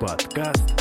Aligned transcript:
Подкаст 0.00 0.74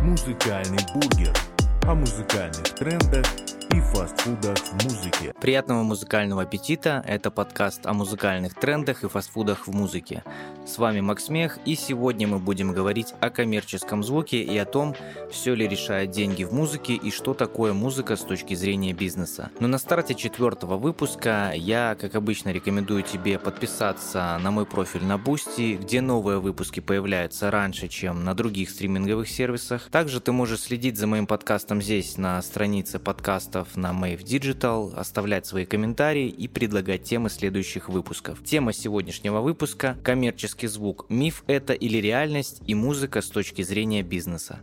«Музыкальный 0.00 0.78
бургер» 0.94 1.34
о 1.82 1.94
музыкальных 1.94 2.62
трендах 2.74 3.26
и 3.70 3.80
фастфудах 3.80 4.56
в 4.56 4.84
музыке. 4.84 5.32
Приятного 5.40 5.82
музыкального 5.82 6.42
аппетита! 6.42 7.02
Это 7.06 7.30
подкаст 7.30 7.86
о 7.86 7.92
музыкальных 7.92 8.54
трендах 8.54 9.04
и 9.04 9.08
фастфудах 9.08 9.66
в 9.66 9.72
музыке. 9.72 10.22
С 10.66 10.78
вами 10.78 11.00
Макс 11.00 11.28
Мех, 11.28 11.58
и 11.64 11.74
сегодня 11.74 12.26
мы 12.26 12.38
будем 12.38 12.72
говорить 12.72 13.14
о 13.20 13.30
коммерческом 13.30 14.02
звуке 14.02 14.42
и 14.42 14.56
о 14.58 14.64
том, 14.64 14.94
все 15.30 15.54
ли 15.54 15.68
решает 15.68 16.10
деньги 16.10 16.44
в 16.44 16.52
музыке 16.52 16.94
и 16.94 17.10
что 17.10 17.34
такое 17.34 17.72
музыка 17.72 18.16
с 18.16 18.22
точки 18.22 18.54
зрения 18.54 18.92
бизнеса. 18.92 19.50
Но 19.60 19.68
на 19.68 19.78
старте 19.78 20.14
четвертого 20.14 20.76
выпуска 20.76 21.52
я, 21.54 21.96
как 22.00 22.14
обычно, 22.14 22.50
рекомендую 22.50 23.02
тебе 23.02 23.38
подписаться 23.38 24.38
на 24.40 24.50
мой 24.50 24.66
профиль 24.66 25.04
на 25.04 25.18
Бусти, 25.18 25.78
где 25.80 26.00
новые 26.00 26.40
выпуски 26.40 26.80
появляются 26.80 27.50
раньше, 27.50 27.88
чем 27.88 28.24
на 28.24 28.34
других 28.34 28.70
стриминговых 28.70 29.28
сервисах. 29.28 29.88
Также 29.90 30.20
ты 30.20 30.32
можешь 30.32 30.60
следить 30.60 30.98
за 30.98 31.06
моим 31.06 31.26
подкастом 31.26 31.80
здесь, 31.80 32.18
на 32.18 32.42
странице 32.42 32.98
подкастов 32.98 33.53
подкастов 33.54 33.76
на 33.76 33.92
Mave 33.92 34.24
Digital, 34.24 34.94
оставлять 34.94 35.46
свои 35.46 35.64
комментарии 35.64 36.28
и 36.28 36.48
предлагать 36.48 37.04
темы 37.04 37.30
следующих 37.30 37.88
выпусков. 37.88 38.42
Тема 38.44 38.72
сегодняшнего 38.72 39.40
выпуска– 39.40 39.96
коммерческий 40.02 40.66
звук. 40.66 41.06
Миф 41.08 41.44
это 41.46 41.72
или 41.72 41.98
реальность 41.98 42.62
и 42.66 42.74
музыка 42.74 43.22
с 43.22 43.28
точки 43.28 43.62
зрения 43.62 44.02
бизнеса 44.02 44.60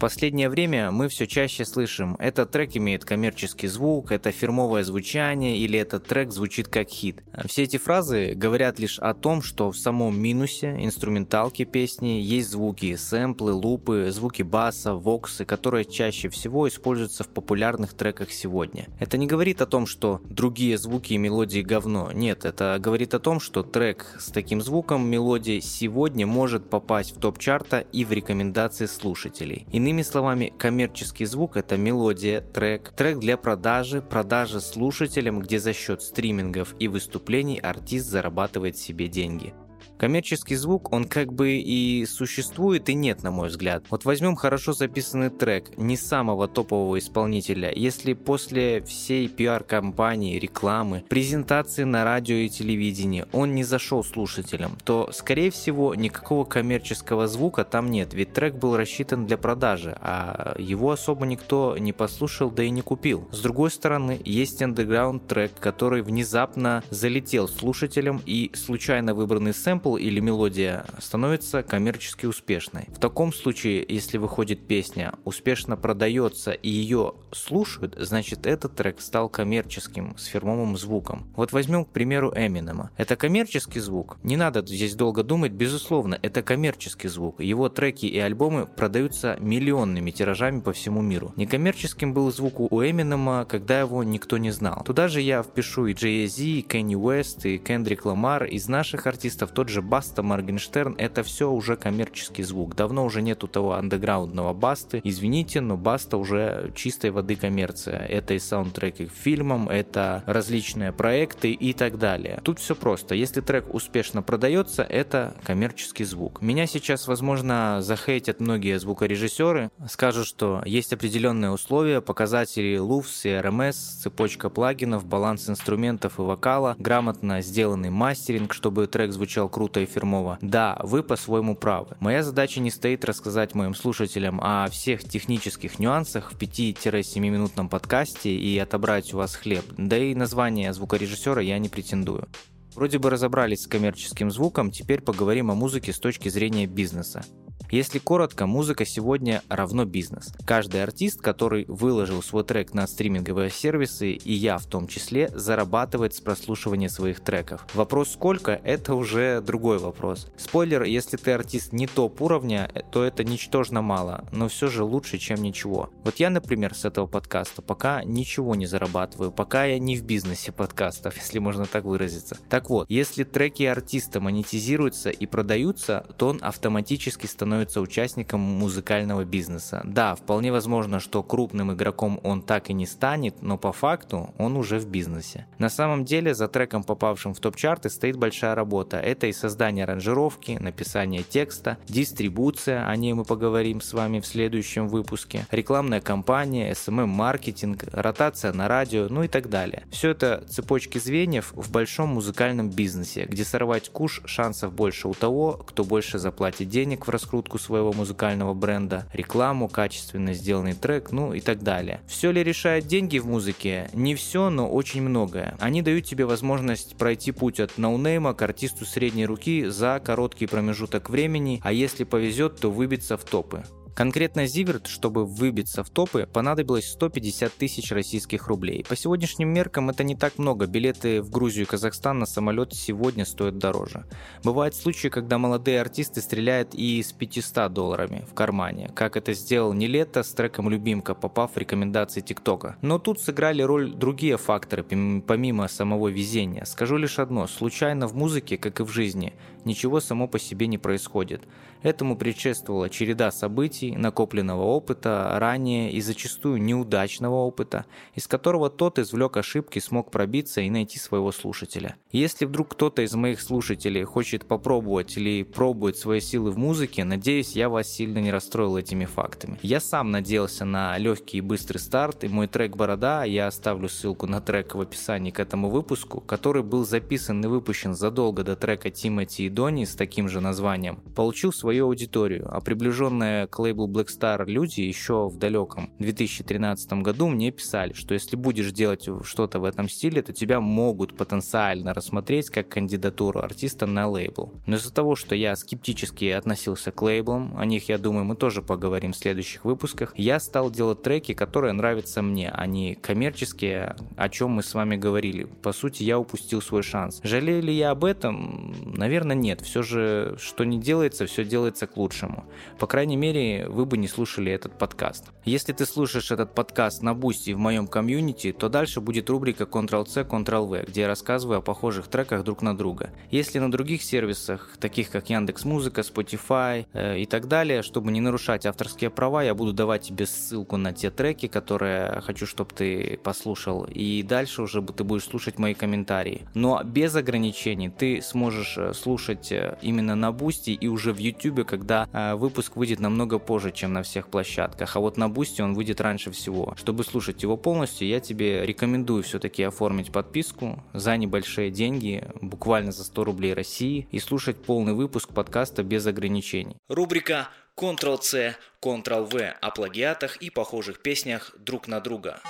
последнее 0.00 0.48
время 0.48 0.90
мы 0.90 1.08
все 1.08 1.26
чаще 1.26 1.64
слышим, 1.64 2.16
этот 2.18 2.50
трек 2.50 2.76
имеет 2.76 3.04
коммерческий 3.04 3.68
звук, 3.68 4.10
это 4.10 4.32
фирмовое 4.32 4.82
звучание 4.82 5.58
или 5.58 5.78
этот 5.78 6.06
трек 6.06 6.32
звучит 6.32 6.68
как 6.68 6.88
хит. 6.88 7.22
Все 7.44 7.64
эти 7.64 7.76
фразы 7.76 8.32
говорят 8.34 8.78
лишь 8.78 8.98
о 8.98 9.14
том, 9.14 9.42
что 9.42 9.70
в 9.70 9.76
самом 9.76 10.18
минусе 10.18 10.74
инструменталки 10.80 11.64
песни 11.64 12.20
есть 12.22 12.50
звуки, 12.50 12.96
сэмплы, 12.96 13.52
лупы, 13.52 14.10
звуки 14.10 14.42
баса, 14.42 14.94
воксы, 14.94 15.44
которые 15.44 15.84
чаще 15.84 16.30
всего 16.30 16.66
используются 16.66 17.22
в 17.22 17.28
популярных 17.28 17.92
треках 17.92 18.32
сегодня. 18.32 18.88
Это 18.98 19.18
не 19.18 19.26
говорит 19.26 19.60
о 19.60 19.66
том, 19.66 19.86
что 19.86 20.22
другие 20.24 20.78
звуки 20.78 21.12
и 21.12 21.18
мелодии 21.18 21.60
говно. 21.60 22.10
Нет, 22.12 22.46
это 22.46 22.78
говорит 22.80 23.12
о 23.12 23.20
том, 23.20 23.38
что 23.38 23.62
трек 23.62 24.06
с 24.18 24.30
таким 24.32 24.62
звуком 24.62 25.06
мелодии 25.06 25.60
сегодня 25.60 26.26
может 26.26 26.70
попасть 26.70 27.14
в 27.14 27.20
топ-чарта 27.20 27.80
и 27.92 28.06
в 28.06 28.12
рекомендации 28.12 28.86
слушателей. 28.86 29.66
Иными 29.70 29.89
Иными 29.90 30.02
словами, 30.02 30.52
коммерческий 30.56 31.24
звук– 31.24 31.56
это 31.56 31.76
мелодия, 31.76 32.42
трек, 32.42 32.92
трек 32.92 33.18
для 33.18 33.36
продажи, 33.36 34.00
продажи 34.00 34.60
слушателям, 34.60 35.40
где 35.40 35.58
за 35.58 35.72
счет 35.72 36.00
стримингов 36.00 36.76
и 36.78 36.86
выступлений 36.86 37.58
артист 37.58 38.06
зарабатывает 38.06 38.78
себе 38.78 39.08
деньги. 39.08 39.52
Коммерческий 40.00 40.54
звук, 40.54 40.94
он 40.94 41.04
как 41.04 41.30
бы 41.30 41.56
и 41.58 42.06
существует, 42.06 42.88
и 42.88 42.94
нет, 42.94 43.22
на 43.22 43.30
мой 43.30 43.48
взгляд. 43.48 43.84
Вот 43.90 44.06
возьмем 44.06 44.34
хорошо 44.34 44.72
записанный 44.72 45.28
трек 45.28 45.76
не 45.76 45.98
самого 45.98 46.48
топового 46.48 46.98
исполнителя. 46.98 47.70
Если 47.70 48.14
после 48.14 48.80
всей 48.80 49.28
пиар-компании, 49.28 50.38
рекламы, 50.38 51.04
презентации 51.06 51.84
на 51.84 52.02
радио 52.04 52.36
и 52.36 52.48
телевидении 52.48 53.26
он 53.32 53.54
не 53.54 53.62
зашел 53.62 54.02
слушателям, 54.02 54.78
то, 54.84 55.10
скорее 55.12 55.50
всего, 55.50 55.94
никакого 55.94 56.44
коммерческого 56.44 57.28
звука 57.28 57.64
там 57.64 57.90
нет, 57.90 58.14
ведь 58.14 58.32
трек 58.32 58.54
был 58.54 58.78
рассчитан 58.78 59.26
для 59.26 59.36
продажи, 59.36 59.98
а 60.00 60.54
его 60.58 60.92
особо 60.92 61.26
никто 61.26 61.76
не 61.76 61.92
послушал, 61.92 62.50
да 62.50 62.62
и 62.62 62.70
не 62.70 62.80
купил. 62.80 63.28
С 63.32 63.42
другой 63.42 63.70
стороны, 63.70 64.18
есть 64.24 64.62
андеграунд 64.62 65.26
трек, 65.26 65.52
который 65.60 66.00
внезапно 66.00 66.82
залетел 66.88 67.48
слушателям 67.48 68.22
и 68.24 68.50
случайно 68.54 69.12
выбранный 69.12 69.52
сэмпл 69.52 69.89
сэмпл 69.90 69.96
или 69.96 70.20
мелодия 70.20 70.84
становится 70.98 71.62
коммерчески 71.62 72.26
успешной. 72.26 72.84
В 72.88 72.98
таком 72.98 73.32
случае, 73.32 73.84
если 73.88 74.18
выходит 74.18 74.66
песня, 74.66 75.12
успешно 75.24 75.76
продается 75.76 76.52
и 76.52 76.68
ее 76.68 77.14
слушают, 77.32 77.96
значит 77.98 78.46
этот 78.46 78.74
трек 78.74 79.00
стал 79.00 79.28
коммерческим, 79.28 80.16
с 80.16 80.26
фирмовым 80.26 80.76
звуком. 80.76 81.26
Вот 81.36 81.52
возьмем, 81.52 81.84
к 81.84 81.88
примеру, 81.88 82.32
Эминема. 82.34 82.90
Это 82.96 83.16
коммерческий 83.16 83.80
звук? 83.80 84.18
Не 84.22 84.36
надо 84.36 84.64
здесь 84.66 84.94
долго 84.94 85.22
думать, 85.22 85.52
безусловно, 85.52 86.18
это 86.22 86.42
коммерческий 86.42 87.08
звук. 87.08 87.40
Его 87.40 87.68
треки 87.68 88.06
и 88.06 88.18
альбомы 88.18 88.66
продаются 88.66 89.36
миллионными 89.40 90.10
тиражами 90.10 90.60
по 90.60 90.72
всему 90.72 91.02
миру. 91.02 91.32
Некоммерческим 91.36 92.12
был 92.12 92.30
звук 92.32 92.60
у 92.60 92.82
Эминема, 92.82 93.44
когда 93.44 93.80
его 93.80 94.02
никто 94.02 94.38
не 94.38 94.50
знал. 94.50 94.82
Туда 94.84 95.08
же 95.08 95.20
я 95.20 95.42
впишу 95.42 95.86
и 95.86 95.94
Jay-Z, 95.94 96.42
и 96.42 96.62
Кенни 96.62 96.94
Уэст, 96.94 97.46
и 97.46 97.58
Кендрик 97.58 98.04
Ламар. 98.04 98.44
Из 98.44 98.68
наших 98.68 99.06
артистов 99.06 99.50
тот 99.52 99.68
же 99.68 99.79
же 99.80 99.82
Баста, 99.82 100.22
Моргенштерн, 100.22 100.94
это 100.98 101.22
все 101.22 101.50
уже 101.50 101.76
коммерческий 101.76 102.42
звук. 102.42 102.76
Давно 102.76 103.04
уже 103.04 103.22
нету 103.22 103.48
того 103.48 103.74
андеграундного 103.74 104.52
Басты. 104.52 105.00
Извините, 105.04 105.60
но 105.60 105.76
Баста 105.76 106.16
уже 106.16 106.72
чистой 106.74 107.10
воды 107.10 107.36
коммерция. 107.36 107.98
Это 107.98 108.34
и 108.34 108.38
саундтреки 108.38 109.06
к 109.06 109.12
фильмам, 109.12 109.68
это 109.68 110.22
различные 110.26 110.92
проекты 110.92 111.52
и 111.52 111.72
так 111.72 111.98
далее. 111.98 112.40
Тут 112.42 112.58
все 112.58 112.74
просто. 112.74 113.14
Если 113.14 113.40
трек 113.40 113.74
успешно 113.74 114.22
продается, 114.22 114.82
это 114.82 115.34
коммерческий 115.44 116.04
звук. 116.04 116.42
Меня 116.42 116.66
сейчас, 116.66 117.08
возможно, 117.08 117.78
захейтят 117.80 118.40
многие 118.40 118.78
звукорежиссеры, 118.78 119.70
скажут, 119.88 120.26
что 120.26 120.62
есть 120.66 120.92
определенные 120.92 121.50
условия, 121.50 122.00
показатели 122.00 122.78
LUFS 122.78 123.20
и 123.24 123.28
RMS, 123.28 124.02
цепочка 124.02 124.50
плагинов, 124.50 125.06
баланс 125.06 125.48
инструментов 125.48 126.18
и 126.18 126.22
вокала, 126.22 126.76
грамотно 126.78 127.40
сделанный 127.40 127.90
мастеринг, 127.90 128.52
чтобы 128.52 128.86
трек 128.86 129.12
звучал 129.12 129.48
круто 129.48 129.69
и 129.78 129.86
фирмово. 129.86 130.38
Да, 130.40 130.80
вы 130.82 131.04
по-своему 131.04 131.54
правы. 131.54 131.96
Моя 132.00 132.24
задача 132.24 132.58
не 132.58 132.72
стоит 132.72 133.04
рассказать 133.04 133.54
моим 133.54 133.74
слушателям 133.74 134.40
о 134.42 134.68
всех 134.68 135.04
технических 135.04 135.78
нюансах 135.78 136.32
в 136.32 136.36
5-7 136.36 137.20
минутном 137.20 137.68
подкасте 137.68 138.34
и 138.34 138.58
отобрать 138.58 139.14
у 139.14 139.18
вас 139.18 139.36
хлеб. 139.36 139.64
Да 139.76 139.96
и 139.96 140.14
название 140.14 140.72
звукорежиссера 140.72 141.40
я 141.40 141.58
не 141.58 141.68
претендую. 141.68 142.26
Вроде 142.74 142.98
бы 142.98 143.10
разобрались 143.10 143.62
с 143.62 143.66
коммерческим 143.68 144.30
звуком, 144.30 144.70
теперь 144.70 145.00
поговорим 145.02 145.50
о 145.50 145.54
музыке 145.54 145.92
с 145.92 145.98
точки 145.98 146.28
зрения 146.28 146.66
бизнеса. 146.66 147.22
Если 147.70 148.00
коротко, 148.00 148.46
музыка 148.46 148.84
сегодня 148.84 149.42
равно 149.48 149.84
бизнес. 149.84 150.32
Каждый 150.44 150.82
артист, 150.82 151.20
который 151.20 151.66
выложил 151.68 152.20
свой 152.20 152.42
трек 152.42 152.74
на 152.74 152.84
стриминговые 152.88 153.48
сервисы, 153.48 154.10
и 154.10 154.32
я 154.32 154.58
в 154.58 154.66
том 154.66 154.88
числе, 154.88 155.28
зарабатывает 155.28 156.12
с 156.14 156.20
прослушивания 156.20 156.88
своих 156.88 157.20
треков. 157.20 157.64
Вопрос 157.74 158.10
сколько, 158.10 158.60
это 158.64 158.96
уже 158.96 159.40
другой 159.40 159.78
вопрос. 159.78 160.26
Спойлер, 160.36 160.82
если 160.82 161.16
ты 161.16 161.30
артист 161.30 161.72
не 161.72 161.86
топ 161.86 162.20
уровня, 162.20 162.72
то 162.90 163.04
это 163.04 163.22
ничтожно 163.22 163.82
мало, 163.82 164.24
но 164.32 164.48
все 164.48 164.66
же 164.66 164.82
лучше, 164.82 165.18
чем 165.18 165.40
ничего. 165.40 165.90
Вот 166.02 166.16
я, 166.16 166.28
например, 166.28 166.74
с 166.74 166.84
этого 166.84 167.06
подкаста 167.06 167.62
пока 167.62 168.02
ничего 168.02 168.56
не 168.56 168.66
зарабатываю, 168.66 169.30
пока 169.30 169.66
я 169.66 169.78
не 169.78 169.96
в 169.96 170.02
бизнесе 170.02 170.50
подкастов, 170.50 171.16
если 171.18 171.38
можно 171.38 171.66
так 171.66 171.84
выразиться. 171.84 172.36
Так 172.48 172.68
вот, 172.68 172.90
если 172.90 173.22
треки 173.22 173.62
артиста 173.62 174.20
монетизируются 174.20 175.10
и 175.10 175.26
продаются, 175.26 176.04
то 176.16 176.30
он 176.30 176.40
автоматически 176.42 177.26
становится 177.26 177.59
становится 177.60 177.80
участником 177.82 178.40
музыкального 178.40 179.24
бизнеса. 179.24 179.82
Да, 179.84 180.14
вполне 180.14 180.50
возможно, 180.50 180.98
что 180.98 181.22
крупным 181.22 181.72
игроком 181.72 182.18
он 182.22 182.40
так 182.40 182.70
и 182.70 182.72
не 182.72 182.86
станет, 182.86 183.42
но 183.42 183.58
по 183.58 183.72
факту 183.72 184.32
он 184.38 184.56
уже 184.56 184.78
в 184.78 184.86
бизнесе. 184.86 185.46
На 185.58 185.68
самом 185.68 186.04
деле 186.04 186.34
за 186.34 186.48
треком, 186.48 186.82
попавшим 186.82 187.34
в 187.34 187.40
топ-чарты, 187.40 187.90
стоит 187.90 188.16
большая 188.16 188.54
работа. 188.54 188.96
Это 188.96 189.26
и 189.26 189.32
создание 189.32 189.84
аранжировки, 189.84 190.52
написание 190.60 191.22
текста, 191.22 191.76
дистрибуция, 191.86 192.86
о 192.86 192.96
ней 192.96 193.12
мы 193.12 193.24
поговорим 193.24 193.80
с 193.80 193.92
вами 193.92 194.20
в 194.20 194.26
следующем 194.26 194.88
выпуске, 194.88 195.46
рекламная 195.50 196.00
кампания, 196.00 196.72
SMM-маркетинг, 196.72 197.84
ротация 197.92 198.52
на 198.52 198.68
радио, 198.68 199.08
ну 199.10 199.24
и 199.24 199.28
так 199.28 199.50
далее. 199.50 199.82
Все 199.90 200.10
это 200.10 200.44
цепочки 200.48 200.98
звеньев 200.98 201.52
в 201.54 201.70
большом 201.70 202.08
музыкальном 202.10 202.70
бизнесе, 202.70 203.26
где 203.28 203.44
сорвать 203.44 203.90
куш 203.90 204.22
шансов 204.24 204.72
больше 204.72 205.08
у 205.08 205.14
того, 205.14 205.62
кто 205.66 205.84
больше 205.84 206.18
заплатит 206.18 206.68
денег 206.70 207.06
в 207.06 207.10
раскрутку 207.10 207.49
раскрутку 207.50 207.58
своего 207.58 207.92
музыкального 207.92 208.54
бренда, 208.54 209.06
рекламу, 209.12 209.68
качественно 209.68 210.34
сделанный 210.34 210.74
трек, 210.74 211.12
ну 211.12 211.34
и 211.34 211.40
так 211.40 211.62
далее. 211.62 212.00
Все 212.06 212.30
ли 212.30 212.44
решает 212.44 212.86
деньги 212.86 213.18
в 213.18 213.26
музыке? 213.26 213.88
Не 213.92 214.14
все, 214.14 214.50
но 214.50 214.68
очень 214.68 215.02
многое. 215.02 215.56
Они 215.60 215.82
дают 215.82 216.04
тебе 216.04 216.24
возможность 216.24 216.96
пройти 216.96 217.32
путь 217.32 217.60
от 217.60 217.78
ноунейма 217.78 218.34
к 218.34 218.42
артисту 218.42 218.84
средней 218.84 219.26
руки 219.26 219.66
за 219.66 220.00
короткий 220.04 220.46
промежуток 220.46 221.10
времени, 221.10 221.60
а 221.62 221.72
если 221.72 222.04
повезет, 222.04 222.60
то 222.60 222.70
выбиться 222.70 223.16
в 223.16 223.24
топы. 223.24 223.64
Конкретно 223.94 224.46
Зиверт, 224.46 224.86
чтобы 224.86 225.26
выбиться 225.26 225.84
в 225.84 225.90
топы, 225.90 226.28
понадобилось 226.32 226.90
150 226.90 227.52
тысяч 227.52 227.92
российских 227.92 228.46
рублей. 228.46 228.84
По 228.88 228.96
сегодняшним 228.96 229.48
меркам 229.48 229.90
это 229.90 230.04
не 230.04 230.14
так 230.14 230.38
много. 230.38 230.66
Билеты 230.66 231.20
в 231.20 231.30
Грузию 231.30 231.66
и 231.66 231.68
Казахстан 231.68 232.18
на 232.18 232.26
самолет 232.26 232.72
сегодня 232.72 233.24
стоят 233.24 233.58
дороже. 233.58 234.04
Бывают 234.42 234.74
случаи, 234.74 235.08
когда 235.08 235.38
молодые 235.38 235.80
артисты 235.80 236.20
стреляют 236.20 236.74
и 236.74 237.02
с 237.02 237.12
500 237.12 237.72
долларами 237.72 238.24
в 238.30 238.34
кармане, 238.34 238.90
как 238.94 239.16
это 239.16 239.34
сделал 239.34 239.72
Нелето 239.72 240.22
с 240.22 240.32
треком 240.32 240.70
«Любимка», 240.70 241.14
попав 241.14 241.54
в 241.54 241.58
рекомендации 241.58 242.20
ТикТока. 242.20 242.76
Но 242.82 242.98
тут 242.98 243.20
сыграли 243.20 243.62
роль 243.62 243.92
другие 243.92 244.38
факторы, 244.38 244.82
помимо 244.82 245.68
самого 245.68 246.08
везения. 246.08 246.64
Скажу 246.64 246.96
лишь 246.96 247.18
одно, 247.18 247.46
случайно 247.46 248.06
в 248.06 248.14
музыке, 248.14 248.56
как 248.56 248.80
и 248.80 248.84
в 248.84 248.88
жизни, 248.88 249.34
ничего 249.64 250.00
само 250.00 250.28
по 250.28 250.38
себе 250.38 250.66
не 250.66 250.78
происходит. 250.78 251.42
Этому 251.82 252.16
предшествовала 252.16 252.90
череда 252.90 253.30
событий, 253.30 253.96
накопленного 253.96 254.62
опыта, 254.62 255.32
ранее 255.38 255.90
и 255.92 256.00
зачастую 256.00 256.62
неудачного 256.62 257.36
опыта, 257.36 257.86
из 258.14 258.26
которого 258.26 258.68
тот 258.68 258.98
извлек 258.98 259.38
ошибки, 259.38 259.78
смог 259.78 260.10
пробиться 260.10 260.60
и 260.60 260.68
найти 260.68 260.98
своего 260.98 261.32
слушателя. 261.32 261.96
Если 262.12 262.44
вдруг 262.44 262.70
кто-то 262.70 263.02
из 263.02 263.14
моих 263.14 263.40
слушателей 263.40 264.04
хочет 264.04 264.46
попробовать 264.46 265.16
или 265.16 265.42
пробует 265.42 265.96
свои 265.96 266.20
силы 266.20 266.50
в 266.50 266.58
музыке, 266.58 267.04
надеюсь, 267.04 267.52
я 267.52 267.68
вас 267.70 267.88
сильно 267.88 268.18
не 268.18 268.30
расстроил 268.30 268.76
этими 268.76 269.06
фактами. 269.06 269.58
Я 269.62 269.80
сам 269.80 270.10
надеялся 270.10 270.64
на 270.66 270.98
легкий 270.98 271.38
и 271.38 271.42
быстрый 271.42 271.78
старт, 271.78 272.24
и 272.24 272.28
мой 272.28 272.46
трек 272.46 272.76
«Борода», 272.76 273.24
я 273.24 273.46
оставлю 273.46 273.88
ссылку 273.88 274.26
на 274.26 274.40
трек 274.40 274.74
в 274.74 274.80
описании 274.80 275.30
к 275.30 275.40
этому 275.40 275.70
выпуску, 275.70 276.20
который 276.20 276.62
был 276.62 276.84
записан 276.84 277.42
и 277.42 277.46
выпущен 277.46 277.94
задолго 277.94 278.44
до 278.44 278.54
трека 278.56 278.90
Тимати 278.90 279.46
и 279.46 279.48
Дони 279.48 279.84
с 279.84 279.94
таким 279.94 280.28
же 280.28 280.40
названием, 280.40 280.96
получил 281.14 281.52
свой 281.52 281.69
свою 281.70 281.86
аудиторию, 281.86 282.48
а 282.50 282.60
приближенные 282.60 283.46
к 283.46 283.56
лейблу 283.60 283.86
Black 283.86 284.08
Star 284.08 284.44
люди 284.44 284.80
еще 284.80 285.28
в 285.28 285.38
далеком 285.38 285.92
2013 286.00 286.94
году 286.94 287.28
мне 287.28 287.52
писали, 287.52 287.92
что 287.92 288.12
если 288.12 288.34
будешь 288.34 288.72
делать 288.72 289.08
что-то 289.22 289.60
в 289.60 289.64
этом 289.64 289.88
стиле, 289.88 290.20
то 290.20 290.32
тебя 290.32 290.60
могут 290.60 291.16
потенциально 291.16 291.94
рассмотреть 291.94 292.50
как 292.50 292.68
кандидатуру 292.68 293.38
артиста 293.38 293.86
на 293.86 294.08
лейбл. 294.08 294.52
Но 294.66 294.76
из-за 294.76 294.92
того, 294.92 295.14
что 295.14 295.36
я 295.36 295.54
скептически 295.54 296.24
относился 296.24 296.90
к 296.90 297.00
лейблам, 297.02 297.54
о 297.56 297.64
них, 297.64 297.88
я 297.88 297.98
думаю, 297.98 298.24
мы 298.24 298.34
тоже 298.34 298.62
поговорим 298.62 299.12
в 299.12 299.16
следующих 299.16 299.64
выпусках, 299.64 300.12
я 300.16 300.40
стал 300.40 300.72
делать 300.72 301.02
треки, 301.02 301.34
которые 301.34 301.72
нравятся 301.72 302.20
мне, 302.20 302.50
а 302.50 302.66
не 302.66 302.96
коммерческие, 302.96 303.94
о 304.16 304.28
чем 304.28 304.50
мы 304.50 304.64
с 304.64 304.74
вами 304.74 304.96
говорили. 304.96 305.44
По 305.62 305.72
сути, 305.72 306.02
я 306.02 306.18
упустил 306.18 306.60
свой 306.62 306.82
шанс. 306.82 307.20
Жалею 307.22 307.62
ли 307.62 307.72
я 307.72 307.92
об 307.92 308.04
этом? 308.04 308.74
Наверное, 308.96 309.36
нет. 309.36 309.60
Все 309.60 309.82
же, 309.82 310.36
что 310.40 310.64
не 310.64 310.80
делается, 310.80 311.26
все 311.26 311.44
делается 311.44 311.59
делается 311.60 311.86
к 311.86 311.96
лучшему. 311.98 312.44
По 312.78 312.86
крайней 312.86 313.16
мере, 313.16 313.68
вы 313.68 313.84
бы 313.84 313.98
не 313.98 314.08
слушали 314.08 314.50
этот 314.50 314.78
подкаст. 314.78 315.26
Если 315.44 315.74
ты 315.74 315.84
слушаешь 315.84 316.30
этот 316.30 316.54
подкаст 316.54 317.02
на 317.02 317.12
Бусти 317.12 317.50
в 317.52 317.58
моем 317.58 317.86
комьюнити, 317.86 318.52
то 318.52 318.70
дальше 318.70 319.02
будет 319.02 319.28
рубрика 319.28 319.64
Ctrl-C, 319.64 320.22
Ctrl-V, 320.22 320.84
где 320.88 321.02
я 321.02 321.06
рассказываю 321.06 321.58
о 321.58 321.60
похожих 321.60 322.08
треках 322.08 322.44
друг 322.44 322.62
на 322.62 322.74
друга. 322.74 323.10
Если 323.30 323.58
на 323.58 323.70
других 323.70 324.02
сервисах, 324.02 324.78
таких 324.80 325.10
как 325.10 325.28
Яндекс 325.28 325.66
Музыка, 325.66 326.00
Spotify 326.00 326.86
э, 326.94 327.18
и 327.18 327.26
так 327.26 327.46
далее, 327.46 327.82
чтобы 327.82 328.10
не 328.10 328.22
нарушать 328.22 328.64
авторские 328.64 329.10
права, 329.10 329.42
я 329.42 329.54
буду 329.54 329.74
давать 329.74 330.02
тебе 330.04 330.24
ссылку 330.24 330.78
на 330.78 330.94
те 330.94 331.10
треки, 331.10 331.46
которые 331.46 332.22
хочу, 332.22 332.46
чтобы 332.46 332.70
ты 332.74 333.18
послушал, 333.22 333.84
и 333.84 334.22
дальше 334.22 334.62
уже 334.62 334.80
ты 334.80 335.04
будешь 335.04 335.24
слушать 335.24 335.58
мои 335.58 335.74
комментарии. 335.74 336.46
Но 336.54 336.82
без 336.84 337.14
ограничений 337.16 337.90
ты 337.90 338.22
сможешь 338.22 338.78
э, 338.78 338.94
слушать 338.94 339.52
э, 339.52 339.76
именно 339.82 340.14
на 340.14 340.32
Бусти 340.32 340.70
и 340.70 340.88
уже 340.88 341.12
в 341.12 341.18
YouTube 341.18 341.49
YouTube, 341.50 341.66
когда 341.66 342.08
э, 342.12 342.34
выпуск 342.34 342.76
выйдет 342.76 343.00
намного 343.00 343.38
позже, 343.38 343.72
чем 343.72 343.92
на 343.92 344.02
всех 344.02 344.28
площадках, 344.28 344.96
а 344.96 345.00
вот 345.00 345.16
на 345.16 345.28
Бусти 345.28 345.62
он 345.62 345.74
выйдет 345.74 346.00
раньше 346.00 346.30
всего. 346.30 346.74
Чтобы 346.76 347.04
слушать 347.04 347.42
его 347.42 347.56
полностью, 347.56 348.08
я 348.08 348.20
тебе 348.20 348.66
рекомендую 348.66 349.22
все-таки 349.22 349.62
оформить 349.62 350.12
подписку 350.12 350.82
за 350.92 351.16
небольшие 351.16 351.70
деньги, 351.70 352.24
буквально 352.40 352.92
за 352.92 353.04
100 353.04 353.24
рублей 353.24 353.54
России, 353.54 354.08
и 354.10 354.18
слушать 354.18 354.56
полный 354.62 354.94
выпуск 354.94 355.32
подкаста 355.32 355.82
без 355.82 356.06
ограничений. 356.06 356.76
Рубрика 356.88 357.48
Ctrl-C, 357.76 358.56
Ctrl-V 358.82 359.54
о 359.60 359.70
плагиатах 359.70 360.36
и 360.36 360.50
похожих 360.50 361.00
песнях 361.00 361.54
друг 361.58 361.88
на 361.88 362.00
друга. 362.00 362.40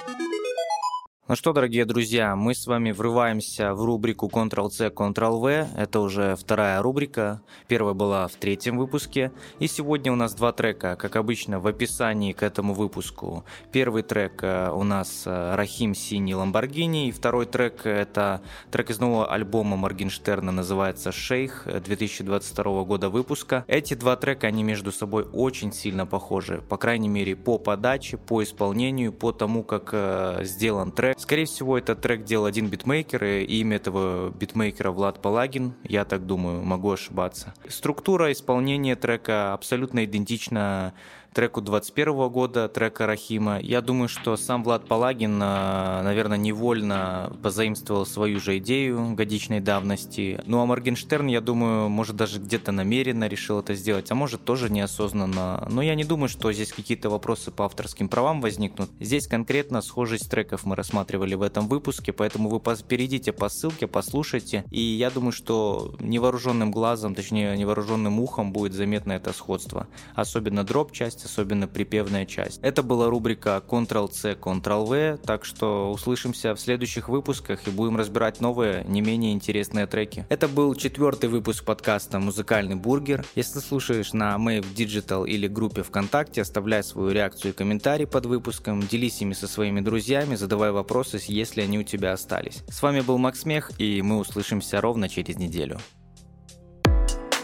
Ну 1.30 1.36
что, 1.36 1.52
дорогие 1.52 1.84
друзья, 1.84 2.34
мы 2.34 2.56
с 2.56 2.66
вами 2.66 2.90
врываемся 2.90 3.72
в 3.72 3.84
рубрику 3.84 4.26
Ctrl-C, 4.26 4.88
Ctrl-V. 4.88 5.68
Это 5.76 6.00
уже 6.00 6.34
вторая 6.34 6.82
рубрика. 6.82 7.40
Первая 7.68 7.94
была 7.94 8.26
в 8.26 8.32
третьем 8.32 8.76
выпуске. 8.76 9.30
И 9.60 9.68
сегодня 9.68 10.10
у 10.10 10.16
нас 10.16 10.34
два 10.34 10.50
трека, 10.50 10.96
как 10.96 11.14
обычно, 11.14 11.60
в 11.60 11.68
описании 11.68 12.32
к 12.32 12.42
этому 12.42 12.74
выпуску. 12.74 13.44
Первый 13.70 14.02
трек 14.02 14.42
э, 14.42 14.72
у 14.72 14.82
нас 14.82 15.22
э, 15.24 15.54
Рахим 15.54 15.94
Синий 15.94 16.34
Ламборгини. 16.34 17.06
И 17.06 17.12
второй 17.12 17.46
трек 17.46 17.86
это 17.86 18.42
трек 18.72 18.90
из 18.90 18.98
нового 18.98 19.32
альбома 19.32 19.76
Моргенштерна, 19.76 20.50
называется 20.50 21.12
Шейх 21.12 21.64
2022 21.64 22.82
года 22.82 23.08
выпуска. 23.08 23.64
Эти 23.68 23.94
два 23.94 24.16
трека, 24.16 24.48
они 24.48 24.64
между 24.64 24.90
собой 24.90 25.28
очень 25.32 25.72
сильно 25.72 26.06
похожи. 26.06 26.60
По 26.68 26.76
крайней 26.76 27.08
мере, 27.08 27.36
по 27.36 27.56
подаче, 27.58 28.16
по 28.16 28.42
исполнению, 28.42 29.12
по 29.12 29.30
тому, 29.30 29.62
как 29.62 29.90
э, 29.92 30.40
сделан 30.42 30.90
трек. 30.90 31.19
Скорее 31.20 31.44
всего, 31.44 31.76
этот 31.76 32.00
трек 32.00 32.24
делал 32.24 32.46
один 32.46 32.68
битмейкер, 32.68 33.22
и 33.22 33.44
имя 33.60 33.76
этого 33.76 34.30
битмейкера 34.30 34.90
Влад 34.90 35.20
Палагин, 35.20 35.74
я 35.84 36.06
так 36.06 36.24
думаю, 36.24 36.62
могу 36.62 36.92
ошибаться. 36.92 37.52
Структура 37.68 38.32
исполнения 38.32 38.96
трека 38.96 39.52
абсолютно 39.52 40.06
идентична 40.06 40.94
треку 41.32 41.60
21 41.60 42.28
года, 42.28 42.68
трека 42.68 43.06
Рахима. 43.06 43.60
Я 43.60 43.80
думаю, 43.80 44.08
что 44.08 44.36
сам 44.36 44.64
Влад 44.64 44.86
Палагин, 44.86 45.38
а, 45.42 46.02
наверное, 46.02 46.38
невольно 46.38 47.32
позаимствовал 47.42 48.04
свою 48.04 48.40
же 48.40 48.58
идею 48.58 49.14
годичной 49.14 49.60
давности. 49.60 50.40
Ну 50.46 50.60
а 50.60 50.66
Моргенштерн, 50.66 51.28
я 51.28 51.40
думаю, 51.40 51.88
может 51.88 52.16
даже 52.16 52.40
где-то 52.40 52.72
намеренно 52.72 53.28
решил 53.28 53.60
это 53.60 53.74
сделать, 53.74 54.10
а 54.10 54.14
может 54.14 54.44
тоже 54.44 54.70
неосознанно. 54.70 55.66
Но 55.70 55.82
я 55.82 55.94
не 55.94 56.04
думаю, 56.04 56.28
что 56.28 56.52
здесь 56.52 56.72
какие-то 56.72 57.10
вопросы 57.10 57.50
по 57.50 57.64
авторским 57.64 58.08
правам 58.08 58.40
возникнут. 58.40 58.90
Здесь 58.98 59.26
конкретно 59.26 59.82
схожесть 59.82 60.30
треков 60.30 60.64
мы 60.64 60.74
рассматривали 60.74 61.34
в 61.34 61.42
этом 61.42 61.68
выпуске, 61.68 62.12
поэтому 62.12 62.48
вы 62.48 62.60
перейдите 62.60 63.32
по 63.32 63.48
ссылке, 63.48 63.86
послушайте. 63.86 64.64
И 64.70 64.80
я 64.80 65.10
думаю, 65.10 65.32
что 65.32 65.94
невооруженным 66.00 66.72
глазом, 66.72 67.14
точнее 67.14 67.56
невооруженным 67.56 68.18
ухом 68.18 68.52
будет 68.52 68.72
заметно 68.72 69.12
это 69.12 69.32
сходство. 69.32 69.86
Особенно 70.14 70.64
дроп 70.64 70.92
часть 70.92 71.19
часть, 71.20 71.24
особенно 71.24 71.68
припевная 71.68 72.26
часть. 72.26 72.60
Это 72.62 72.82
была 72.82 73.08
рубрика 73.08 73.62
Ctrl-C, 73.66 74.34
Ctrl-V, 74.34 75.18
так 75.24 75.44
что 75.44 75.90
услышимся 75.90 76.54
в 76.54 76.60
следующих 76.60 77.08
выпусках 77.08 77.66
и 77.66 77.70
будем 77.70 77.96
разбирать 77.96 78.40
новые, 78.40 78.84
не 78.84 79.00
менее 79.00 79.32
интересные 79.32 79.86
треки. 79.86 80.26
Это 80.28 80.48
был 80.48 80.74
четвертый 80.74 81.28
выпуск 81.28 81.64
подкаста 81.64 82.18
«Музыкальный 82.18 82.76
бургер». 82.76 83.24
Если 83.34 83.60
слушаешь 83.60 84.12
на 84.12 84.36
Mave 84.36 84.66
Digital 84.74 85.26
или 85.26 85.46
группе 85.46 85.82
ВКонтакте, 85.82 86.42
оставляй 86.42 86.82
свою 86.82 87.10
реакцию 87.10 87.52
и 87.52 87.56
комментарий 87.56 88.06
под 88.06 88.26
выпуском, 88.26 88.80
делись 88.80 89.20
ими 89.20 89.34
со 89.34 89.48
своими 89.48 89.80
друзьями, 89.80 90.36
задавай 90.36 90.70
вопросы, 90.70 91.20
если 91.26 91.62
они 91.62 91.78
у 91.78 91.82
тебя 91.82 92.12
остались. 92.12 92.62
С 92.68 92.82
вами 92.82 93.00
был 93.00 93.18
Макс 93.18 93.44
Мех, 93.44 93.72
и 93.78 94.02
мы 94.02 94.18
услышимся 94.18 94.80
ровно 94.80 95.08
через 95.08 95.36
неделю. 95.36 95.78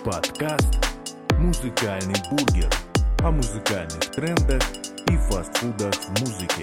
Подкаст 0.05 0.69
«Музыкальный 1.38 2.14
бургер» 2.31 2.86
о 3.26 3.31
музыкальных 3.32 4.06
трендах 4.12 4.62
и 5.09 5.16
фастфудах 5.16 5.92
в 5.95 6.21
музыке. 6.21 6.54